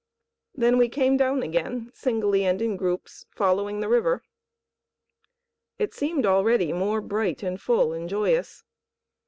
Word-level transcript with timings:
Then 0.55 0.79
we 0.79 0.89
came 0.89 1.15
down 1.15 1.43
again, 1.43 1.91
singly 1.93 2.43
and 2.43 2.59
in 2.59 2.75
groups, 2.75 3.27
following 3.29 3.81
the 3.81 3.87
river. 3.87 4.23
It 5.77 5.93
seemed 5.93 6.25
already 6.25 6.73
more 6.73 7.01
bright 7.01 7.43
and 7.43 7.61
full 7.61 7.93
and 7.93 8.09
joyous. 8.09 8.63